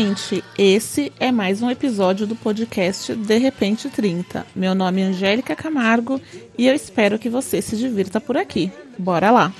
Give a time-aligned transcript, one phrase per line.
[0.00, 4.46] gente, esse é mais um episódio do podcast De Repente 30.
[4.56, 6.18] Meu nome é Angélica Camargo
[6.56, 8.72] e eu espero que você se divirta por aqui.
[8.98, 9.52] Bora lá!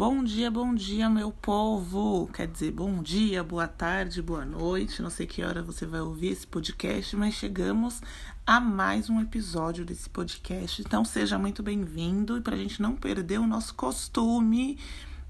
[0.00, 2.26] Bom dia, bom dia, meu povo!
[2.32, 5.02] Quer dizer, bom dia, boa tarde, boa noite.
[5.02, 8.00] Não sei que hora você vai ouvir esse podcast, mas chegamos
[8.46, 10.80] a mais um episódio desse podcast.
[10.80, 14.78] Então seja muito bem-vindo e para a gente não perder o nosso costume,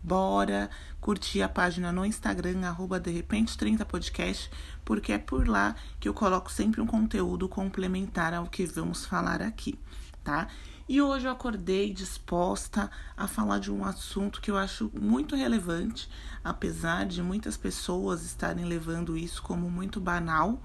[0.01, 4.49] bora curtir a página no Instagram, arroba de repente 30 podcast,
[4.85, 9.43] porque é por lá que eu coloco sempre um conteúdo complementar ao que vamos falar
[9.43, 9.77] aqui,
[10.23, 10.47] tá?
[10.91, 16.11] E hoje eu acordei disposta a falar de um assunto que eu acho muito relevante,
[16.43, 20.61] apesar de muitas pessoas estarem levando isso como muito banal.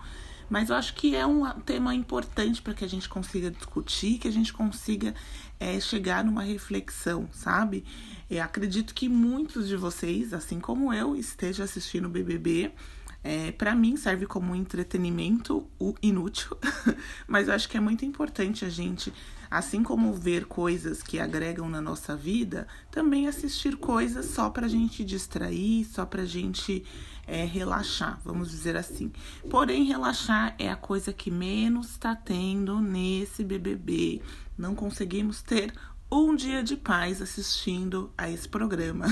[0.49, 4.27] Mas eu acho que é um tema importante para que a gente consiga discutir, que
[4.27, 5.13] a gente consiga
[5.59, 7.85] é, chegar numa reflexão, sabe?
[8.27, 12.71] Eu acredito que muitos de vocês, assim como eu, estejam assistindo o BBB.
[13.23, 15.67] É, para mim serve como entretenimento
[15.99, 16.55] inútil,
[17.27, 19.11] mas eu acho que é muito importante a gente
[19.55, 24.69] Assim como ver coisas que agregam na nossa vida, também assistir coisas só para a
[24.69, 26.83] gente distrair, só para a gente
[27.25, 29.13] é, relaxar, vamos dizer assim.
[29.49, 34.21] Porém, relaxar é a coisa que menos está tendo nesse BBB.
[34.57, 35.73] Não conseguimos ter
[36.11, 39.05] um dia de paz assistindo a esse programa.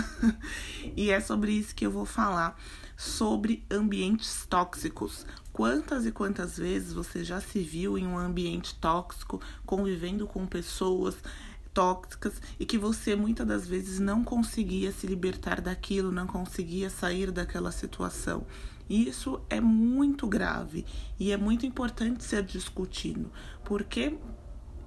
[0.93, 2.59] e é sobre isso que eu vou falar
[2.97, 5.25] sobre ambientes tóxicos.
[5.53, 11.15] Quantas e quantas vezes você já se viu em um ambiente tóxico, convivendo com pessoas
[11.71, 17.29] tóxicas e que você muitas das vezes não conseguia se libertar daquilo, não conseguia sair
[17.29, 18.47] daquela situação.
[18.89, 20.85] Isso é muito grave
[21.19, 23.31] e é muito importante ser discutido,
[23.63, 24.17] porque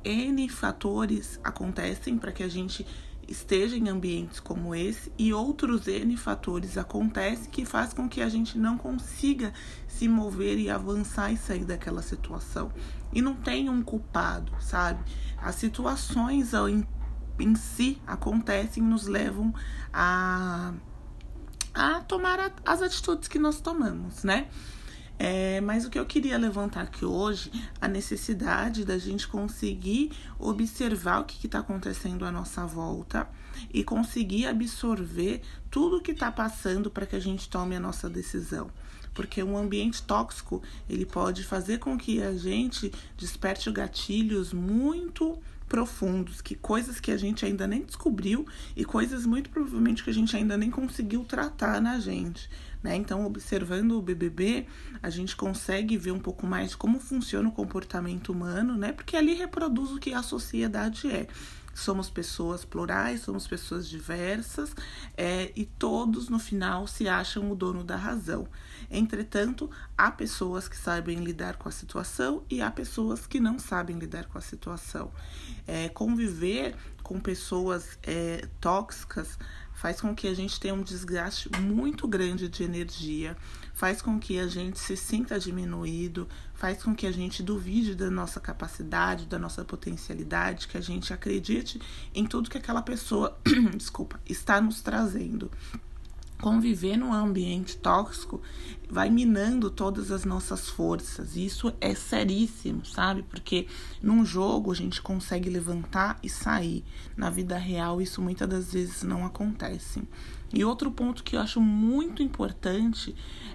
[0.05, 2.85] N fatores acontecem para que a gente
[3.29, 8.29] esteja em ambientes como esse e outros N fatores acontecem que faz com que a
[8.29, 9.53] gente não consiga
[9.89, 12.71] se mover e avançar e sair daquela situação.
[13.13, 15.03] E não tem um culpado, sabe?
[15.39, 16.87] As situações em,
[17.39, 19.55] em si acontecem nos levam
[19.93, 20.73] a,
[21.75, 24.49] a tomar a, as atitudes que nós tomamos, né?
[25.19, 27.51] É, mas o que eu queria levantar aqui hoje,
[27.81, 33.27] a necessidade da gente conseguir observar o que está acontecendo à nossa volta
[33.73, 35.41] e conseguir absorver
[35.71, 38.71] tudo o que está passando para que a gente tome a nossa decisão.
[39.15, 45.39] Porque um ambiente tóxico ele pode fazer com que a gente desperte gatilhos muito
[45.69, 50.15] profundos, que coisas que a gente ainda nem descobriu e coisas muito provavelmente que a
[50.15, 52.49] gente ainda nem conseguiu tratar na gente.
[52.83, 52.95] Né?
[52.95, 54.67] Então, observando o BBB,
[55.03, 58.93] a gente consegue ver um pouco mais como funciona o comportamento humano, né?
[58.93, 61.27] Porque ali reproduz o que a sociedade é.
[61.77, 64.75] Somos pessoas plurais, somos pessoas diversas
[65.15, 68.49] é, e todos no final se acham o dono da razão.
[68.91, 73.99] Entretanto, há pessoas que sabem lidar com a situação e há pessoas que não sabem
[73.99, 75.13] lidar com a situação.
[75.67, 76.75] É, conviver
[77.07, 79.39] com pessoas é, tóxicas
[79.73, 83.37] faz com que a gente tenha um desgaste muito grande de energia,
[83.75, 88.11] faz com que a gente se sinta diminuído, faz com que a gente duvide da
[88.11, 91.81] nossa capacidade, da nossa potencialidade, que a gente acredite
[92.13, 93.39] em tudo que aquela pessoa,
[93.77, 95.49] desculpa, está nos trazendo
[96.47, 98.41] conviver num ambiente tóxico
[98.89, 101.35] vai minando todas as nossas forças.
[101.35, 103.25] Isso é seríssimo, sabe?
[103.25, 103.67] Porque
[104.01, 106.85] num jogo a gente consegue levantar e sair.
[107.17, 110.05] Na vida real, isso muitas das vezes não acontece.
[110.55, 113.13] E outro ponto que eu acho muito importante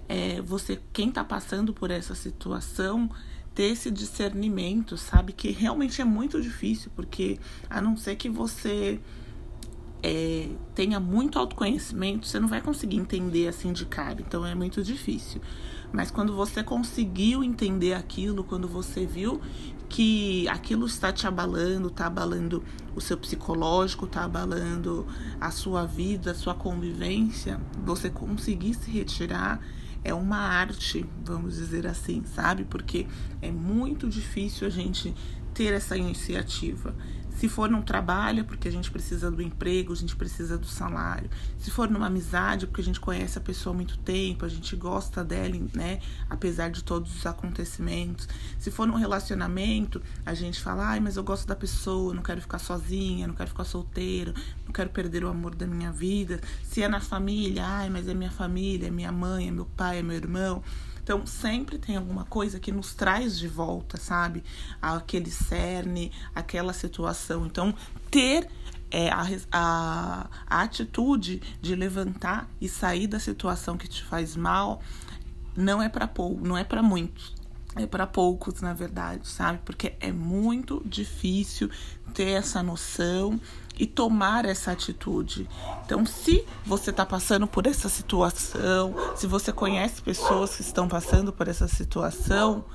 [0.10, 3.10] é você, quem tá passando por essa situação,
[3.56, 5.32] ter esse discernimento, sabe?
[5.32, 9.00] Que realmente é muito difícil, porque a não ser que você
[10.04, 14.22] é, tenha muito autoconhecimento, você não vai conseguir entender assim de cara.
[14.22, 15.42] Então é muito difícil.
[15.92, 19.42] Mas quando você conseguiu entender aquilo, quando você viu
[19.90, 22.64] que aquilo está te abalando, está abalando
[22.96, 25.06] o seu psicológico, está abalando
[25.40, 29.60] a sua vida, a sua convivência, você conseguir se retirar
[30.04, 32.64] é uma arte, vamos dizer assim, sabe?
[32.64, 33.06] Porque
[33.42, 35.14] é muito difícil a gente
[35.54, 36.96] ter essa iniciativa.
[37.36, 41.30] Se for num trabalho, porque a gente precisa do emprego, a gente precisa do salário.
[41.58, 44.76] Se for numa amizade, porque a gente conhece a pessoa há muito tempo, a gente
[44.76, 46.00] gosta dela, né?
[46.30, 48.28] Apesar de todos os acontecimentos.
[48.60, 52.42] Se for num relacionamento, a gente fala, ai, mas eu gosto da pessoa, não quero
[52.42, 54.34] ficar sozinha, não quero ficar solteiro,
[54.66, 56.40] não quero perder o amor da minha vida.
[56.64, 60.00] Se é na família, ai, mas é minha família, é minha mãe, é meu pai,
[60.00, 60.64] é meu irmão.
[61.12, 64.46] Então, sempre tem alguma coisa que nos traz de volta, sabe?
[64.82, 67.46] Aquele cerne, aquela situação.
[67.46, 67.76] Então,
[68.10, 68.48] ter
[68.90, 74.82] é, a, a, a atitude de levantar e sair da situação que te faz mal
[75.54, 77.41] não é para pouco, não é para muitos.
[77.76, 79.60] É para poucos, na verdade, sabe?
[79.64, 81.70] Porque é muito difícil
[82.14, 83.40] ter essa noção
[83.80, 85.50] e tomar essa atitude.
[85.86, 91.32] Então, se você está passando por essa situação, se você conhece pessoas que estão passando
[91.32, 92.66] por essa situação,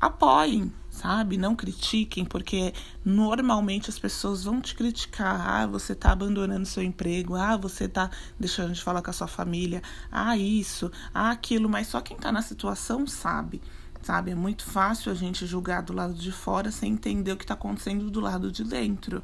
[0.00, 1.36] apoiem, sabe?
[1.36, 2.72] Não critiquem, porque
[3.04, 5.40] normalmente as pessoas vão te criticar.
[5.46, 7.36] Ah, você está abandonando seu emprego.
[7.36, 9.82] Ah, você está deixando de falar com a sua família.
[10.10, 11.68] Ah, isso, ah, aquilo.
[11.68, 13.60] Mas só quem está na situação sabe
[14.02, 14.30] sabe?
[14.30, 17.54] É muito fácil a gente julgar do lado de fora sem entender o que está
[17.54, 19.22] acontecendo do lado de dentro.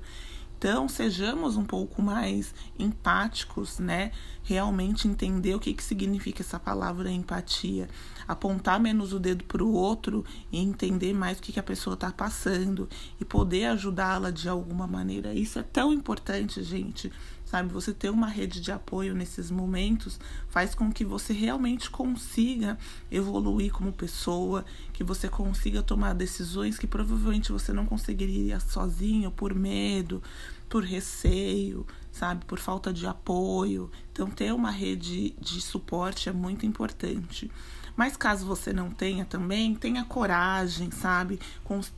[0.58, 4.10] Então, sejamos um pouco mais empáticos, né?
[4.42, 7.88] Realmente entender o que, que significa essa palavra empatia.
[8.26, 11.94] Apontar menos o dedo para o outro e entender mais o que, que a pessoa
[11.94, 12.88] está passando
[13.20, 15.32] e poder ajudá-la de alguma maneira.
[15.32, 17.12] Isso é tão importante, gente
[17.48, 17.72] sabe?
[17.72, 22.78] Você ter uma rede de apoio nesses momentos faz com que você realmente consiga
[23.10, 29.54] evoluir como pessoa, que você consiga tomar decisões que provavelmente você não conseguiria sozinho por
[29.54, 30.22] medo,
[30.68, 32.44] por receio, sabe?
[32.44, 33.90] Por falta de apoio.
[34.12, 37.50] Então, ter uma rede de suporte é muito importante.
[37.98, 41.40] Mas caso você não tenha também, tenha coragem, sabe?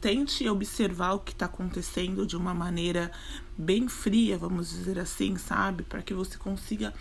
[0.00, 3.12] Tente observar o que está acontecendo de uma maneira
[3.54, 5.82] bem fria, vamos dizer assim, sabe?
[5.82, 6.94] Para que você consiga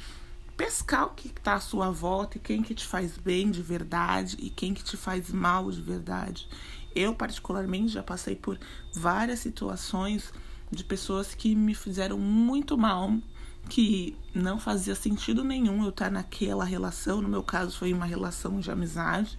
[0.57, 4.35] pescar o que está à sua volta e quem que te faz bem de verdade
[4.37, 6.49] e quem que te faz mal de verdade.
[6.93, 8.59] Eu, particularmente, já passei por
[8.93, 10.33] várias situações
[10.69, 13.13] de pessoas que me fizeram muito mal
[13.67, 18.59] que não fazia sentido nenhum eu estar naquela relação, no meu caso foi uma relação
[18.59, 19.37] de amizade,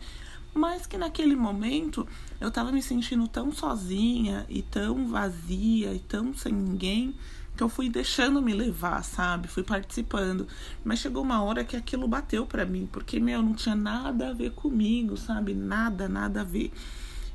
[0.52, 2.06] mas que naquele momento
[2.40, 7.14] eu estava me sentindo tão sozinha e tão vazia e tão sem ninguém
[7.56, 9.46] que eu fui deixando me levar, sabe?
[9.46, 10.48] Fui participando.
[10.84, 14.32] Mas chegou uma hora que aquilo bateu para mim, porque meu não tinha nada a
[14.32, 15.54] ver comigo, sabe?
[15.54, 16.72] Nada, nada a ver.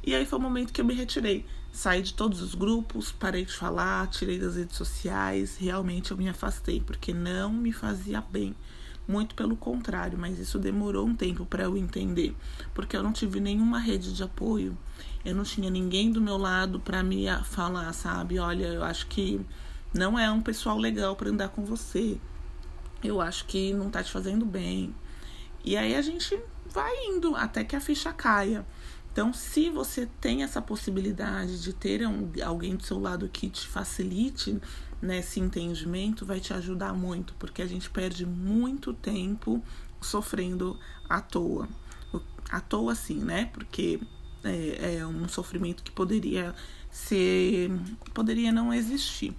[0.04, 1.46] E aí foi o momento que eu me retirei.
[1.76, 6.30] Saí de todos os grupos, parei de falar, tirei das redes sociais, realmente eu me
[6.30, 8.56] afastei, porque não me fazia bem.
[9.06, 12.34] Muito pelo contrário, mas isso demorou um tempo para eu entender,
[12.74, 14.78] porque eu não tive nenhuma rede de apoio,
[15.26, 18.40] eu não tinha ninguém do meu lado para me falar, sabe?
[18.40, 19.46] Olha, eu acho que
[19.94, 22.18] não é um pessoal legal para andar com você,
[23.04, 24.96] eu acho que não tá te fazendo bem.
[25.62, 28.66] E aí a gente vai indo até que a ficha caia.
[29.16, 33.66] Então, se você tem essa possibilidade de ter um, alguém do seu lado que te
[33.66, 34.60] facilite
[35.02, 39.64] nesse entendimento, vai te ajudar muito, porque a gente perde muito tempo
[40.02, 40.78] sofrendo
[41.08, 41.70] à toa.
[42.52, 43.46] À toa, sim, né?
[43.54, 44.02] Porque
[44.44, 46.54] é, é um sofrimento que poderia
[46.92, 47.72] ser.
[48.14, 49.34] poderia não existir.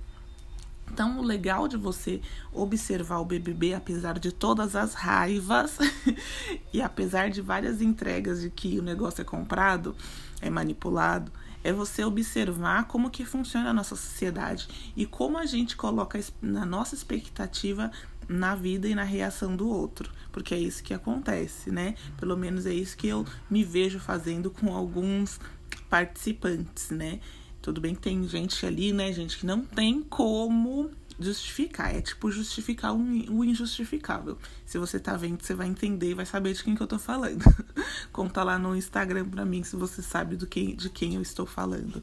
[0.90, 2.20] Então, o legal de você
[2.52, 5.78] observar o BBB, apesar de todas as raivas
[6.72, 9.94] e apesar de várias entregas de que o negócio é comprado,
[10.40, 11.30] é manipulado,
[11.62, 16.64] é você observar como que funciona a nossa sociedade e como a gente coloca na
[16.64, 17.90] nossa expectativa
[18.28, 21.94] na vida e na reação do outro, porque é isso que acontece, né?
[22.16, 25.40] Pelo menos é isso que eu me vejo fazendo com alguns
[25.88, 27.20] participantes, né?
[27.66, 31.92] Tudo bem que tem gente ali, né, gente, que não tem como justificar.
[31.92, 34.38] É tipo justificar o injustificável.
[34.64, 36.96] Se você tá vendo, você vai entender e vai saber de quem que eu tô
[36.96, 37.42] falando.
[38.12, 41.44] Conta lá no Instagram pra mim se você sabe do que, de quem eu estou
[41.44, 42.00] falando.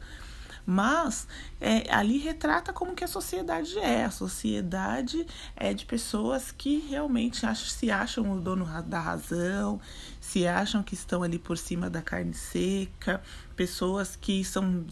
[0.65, 1.27] Mas
[1.60, 4.05] é, ali retrata como que a sociedade é.
[4.05, 9.79] A sociedade é de pessoas que realmente acham, se acham o dono da razão,
[10.22, 13.22] se acham que estão ali por cima da carne seca,
[13.55, 14.86] pessoas que são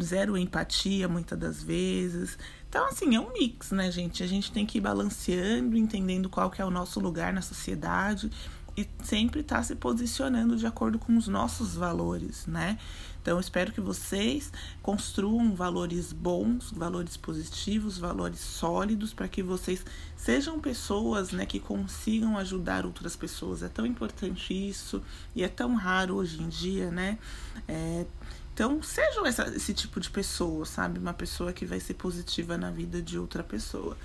[0.00, 2.38] zero empatia muitas das vezes.
[2.68, 4.22] Então, assim, é um mix, né, gente?
[4.22, 8.30] A gente tem que ir balanceando, entendendo qual que é o nosso lugar na sociedade
[8.78, 12.78] e sempre estar tá se posicionando de acordo com os nossos valores, né?
[13.20, 19.84] Então, espero que vocês construam valores bons, valores positivos, valores sólidos, para que vocês
[20.16, 23.64] sejam pessoas né, que consigam ajudar outras pessoas.
[23.64, 25.02] É tão importante isso
[25.34, 27.18] e é tão raro hoje em dia, né?
[27.66, 28.06] É,
[28.54, 31.00] então, sejam essa, esse tipo de pessoa, sabe?
[31.00, 33.96] Uma pessoa que vai ser positiva na vida de outra pessoa.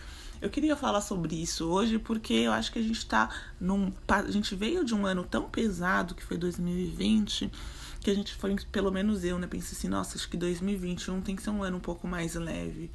[0.44, 3.30] Eu queria falar sobre isso hoje porque eu acho que a gente tá
[3.62, 3.94] num.
[4.10, 7.50] A gente veio de um ano tão pesado que foi 2020
[8.02, 11.38] que a gente foi, pelo menos eu, né, pensei assim, nossa, acho que 2021 tem
[11.38, 12.92] que ser um ano um pouco mais leve.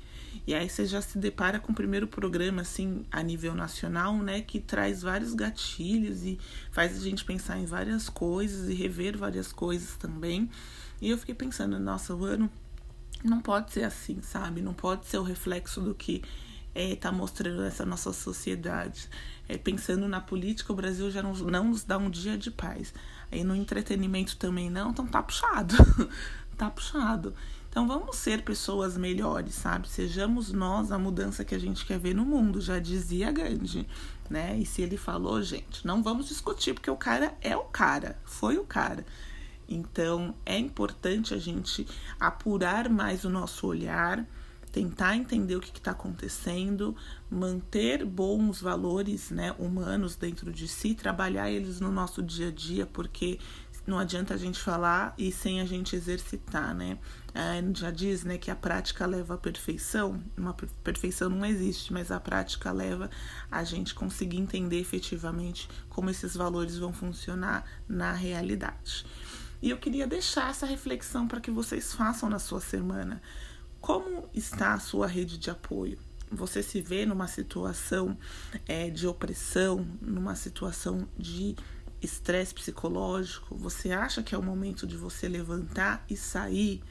[0.46, 4.42] E aí você já se depara com o primeiro programa, assim, a nível nacional, né,
[4.42, 6.38] que traz vários gatilhos e
[6.70, 10.50] faz a gente pensar em várias coisas e rever várias coisas também.
[11.00, 12.50] E eu fiquei pensando, nossa, o ano
[13.24, 14.60] não pode ser assim, sabe?
[14.60, 16.22] Não pode ser o reflexo do que
[16.80, 19.08] está é, mostrando essa nossa sociedade.
[19.48, 22.92] É, pensando na política, o Brasil já não, não nos dá um dia de paz.
[23.30, 25.74] Aí no entretenimento também não, então tá puxado.
[26.56, 27.34] tá puxado.
[27.70, 29.88] Então vamos ser pessoas melhores, sabe?
[29.88, 33.86] Sejamos nós a mudança que a gente quer ver no mundo, já dizia Gandhi,
[34.28, 34.58] né?
[34.58, 38.56] E se ele falou, gente, não vamos discutir, porque o cara é o cara, foi
[38.56, 39.04] o cara.
[39.68, 41.86] Então é importante a gente
[42.18, 44.26] apurar mais o nosso olhar,
[44.78, 46.94] tentar entender o que está acontecendo,
[47.28, 52.86] manter bons valores né, humanos dentro de si, trabalhar eles no nosso dia a dia,
[52.86, 53.40] porque
[53.84, 56.96] não adianta a gente falar e sem a gente exercitar, né?
[57.34, 60.22] É, já diz né, que a prática leva à perfeição.
[60.36, 63.10] Uma perfeição não existe, mas a prática leva
[63.50, 69.04] a gente conseguir entender efetivamente como esses valores vão funcionar na realidade.
[69.60, 73.20] E eu queria deixar essa reflexão para que vocês façam na sua semana.
[73.88, 75.98] Como está a sua rede de apoio?
[76.30, 78.18] Você se vê numa situação
[78.66, 81.56] é, de opressão, numa situação de
[82.02, 83.56] estresse psicológico?
[83.56, 86.82] Você acha que é o momento de você levantar e sair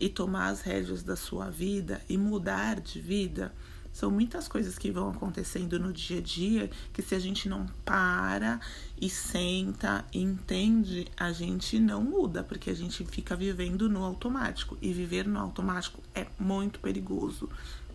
[0.00, 3.54] e tomar as rédeas da sua vida e mudar de vida?
[3.96, 7.64] São muitas coisas que vão acontecendo no dia a dia que se a gente não
[7.82, 8.60] para
[9.00, 14.76] e senta e entende, a gente não muda, porque a gente fica vivendo no automático.
[14.82, 17.48] E viver no automático é muito perigoso.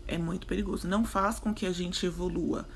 [0.08, 0.88] É muito perigoso.
[0.88, 2.68] Não faz com que a gente evolua.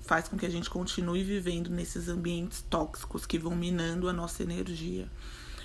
[0.00, 4.42] Faz com que a gente continue vivendo nesses ambientes tóxicos que vão minando a nossa
[4.42, 5.06] energia.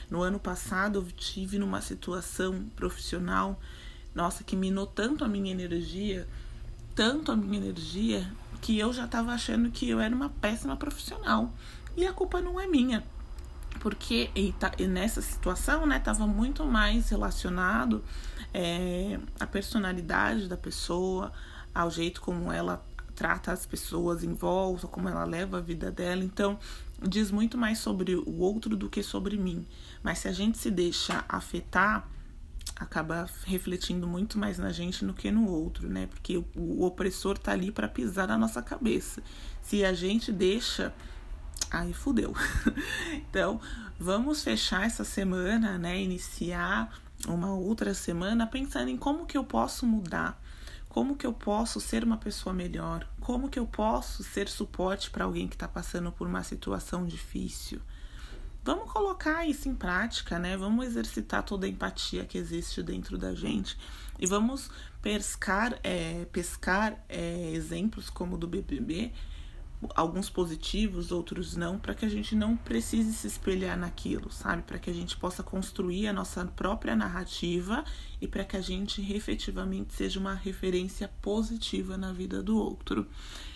[0.10, 3.58] No ano passado, eu tive numa situação profissional,
[4.14, 6.28] nossa, que minou tanto a minha energia
[6.96, 8.32] tanto a minha energia
[8.62, 11.52] que eu já estava achando que eu era uma péssima profissional.
[11.98, 13.04] E a culpa não é minha.
[13.80, 18.04] Porque e, tá, e nessa situação, né, tava muito mais relacionado
[18.54, 21.32] é, à personalidade da pessoa,
[21.74, 26.24] ao jeito como ela trata as pessoas em volta, como ela leva a vida dela.
[26.24, 26.60] Então,
[27.02, 29.66] diz muito mais sobre o outro do que sobre mim.
[30.04, 32.08] Mas se a gente se deixa afetar
[32.82, 36.08] acaba refletindo muito mais na gente do que no outro, né?
[36.08, 39.22] Porque o, opressor tá ali para pisar na nossa cabeça.
[39.62, 40.92] Se a gente deixa,
[41.70, 42.34] aí fudeu.
[43.14, 43.62] então,
[44.00, 46.02] vamos fechar essa semana, né?
[46.02, 46.92] Iniciar
[47.28, 50.42] uma outra semana pensando em como que eu posso mudar,
[50.90, 55.26] como que eu posso ser uma pessoa melhor, como que eu posso ser suporte para
[55.26, 57.80] alguém que está passando por uma situação difícil.
[58.64, 60.56] Vamos colocar isso em prática, né?
[60.56, 63.76] Vamos exercitar toda a empatia que existe dentro da gente
[64.20, 64.70] e vamos
[65.02, 69.12] pescar, é, pescar é, exemplos como o do BBB,
[69.96, 74.62] alguns positivos, outros não, para que a gente não precise se espelhar naquilo, sabe?
[74.62, 77.84] Para que a gente possa construir a nossa própria narrativa
[78.22, 83.08] e para que a gente efetivamente seja uma referência positiva na vida do outro.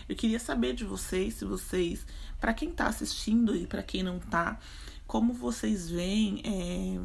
[0.09, 2.05] Eu queria saber de vocês, se vocês,
[2.39, 4.59] para quem está assistindo e para quem não está,
[5.07, 6.99] como vocês veem é,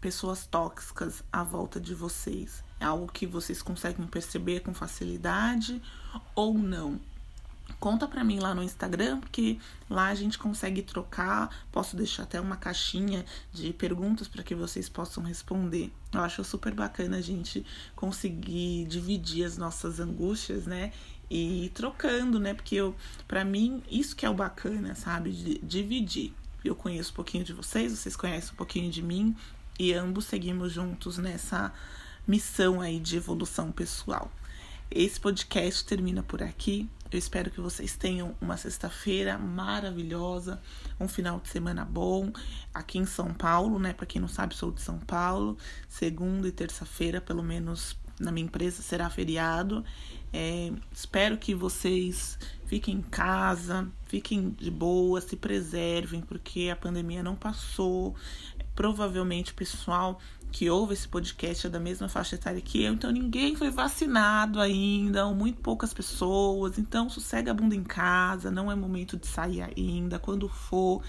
[0.00, 2.62] pessoas tóxicas à volta de vocês?
[2.80, 5.82] É algo que vocês conseguem perceber com facilidade
[6.34, 7.00] ou não?
[7.80, 11.66] Conta para mim lá no Instagram, porque lá a gente consegue trocar.
[11.70, 15.92] Posso deixar até uma caixinha de perguntas para que vocês possam responder.
[16.12, 17.64] Eu acho super bacana a gente
[17.94, 20.92] conseguir dividir as nossas angústias, né?
[21.30, 22.52] E trocando, né?
[22.52, 22.96] Porque eu,
[23.28, 25.30] para mim, isso que é o bacana, sabe?
[25.30, 26.34] De dividir.
[26.68, 29.34] Eu conheço um pouquinho de vocês, vocês conhecem um pouquinho de mim
[29.78, 31.72] e ambos seguimos juntos nessa
[32.26, 34.30] missão aí de evolução pessoal.
[34.90, 36.86] Esse podcast termina por aqui.
[37.10, 40.60] Eu espero que vocês tenham uma sexta-feira maravilhosa,
[41.00, 42.30] um final de semana bom
[42.74, 43.94] aqui em São Paulo, né?
[43.94, 45.56] Para quem não sabe, sou de São Paulo.
[45.88, 49.82] Segunda e terça-feira, pelo menos na minha empresa, será feriado.
[50.32, 57.22] É, espero que vocês fiquem em casa, fiquem de boa, se preservem, porque a pandemia
[57.22, 58.14] não passou.
[58.74, 60.20] Provavelmente o pessoal
[60.50, 64.60] que ouve esse podcast é da mesma faixa etária que eu, então ninguém foi vacinado
[64.60, 66.78] ainda, ou muito poucas pessoas.
[66.78, 70.18] Então, sossega a bunda em casa, não é momento de sair ainda.
[70.18, 71.02] Quando for,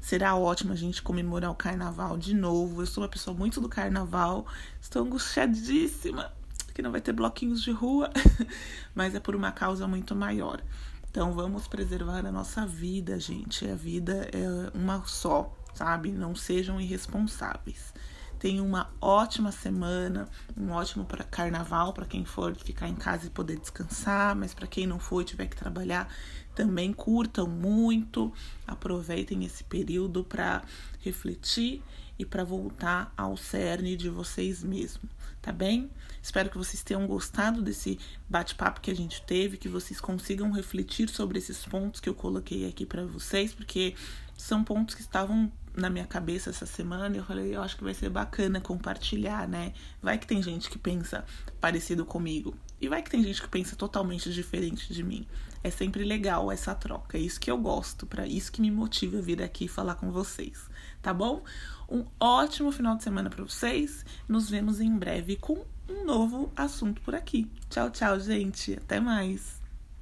[0.00, 2.82] será ótimo a gente comemorar o carnaval de novo.
[2.82, 4.46] Eu sou uma pessoa muito do carnaval,
[4.80, 6.32] estou angustiadíssima
[6.72, 8.10] que não vai ter bloquinhos de rua,
[8.94, 10.62] mas é por uma causa muito maior.
[11.10, 13.68] Então vamos preservar a nossa vida, gente.
[13.68, 16.10] A vida é uma só, sabe?
[16.10, 17.92] Não sejam irresponsáveis.
[18.38, 20.26] Tenha uma ótima semana,
[20.56, 24.66] um ótimo pra carnaval para quem for ficar em casa e poder descansar, mas para
[24.66, 26.08] quem não for e tiver que trabalhar,
[26.54, 28.32] também curtam muito,
[28.66, 30.62] aproveitem esse período para
[31.00, 31.84] refletir
[32.18, 35.90] e para voltar ao cerne de vocês mesmos, tá bem?
[36.22, 41.08] Espero que vocês tenham gostado desse bate-papo que a gente teve, que vocês consigam refletir
[41.08, 43.94] sobre esses pontos que eu coloquei aqui para vocês, porque
[44.36, 47.84] são pontos que estavam na minha cabeça essa semana e eu falei, eu acho que
[47.84, 49.72] vai ser bacana compartilhar, né?
[50.02, 51.24] Vai que tem gente que pensa
[51.60, 55.26] parecido comigo e vai que tem gente que pensa totalmente diferente de mim.
[55.64, 59.18] É sempre legal essa troca, é isso que eu gosto, para isso que me motiva
[59.18, 60.68] a vir aqui falar com vocês,
[61.02, 61.42] tá bom?
[61.88, 64.06] Um ótimo final de semana para vocês.
[64.26, 67.50] Nos vemos em breve com um novo assunto por aqui.
[67.68, 68.74] Tchau, tchau, gente.
[68.74, 69.61] Até mais.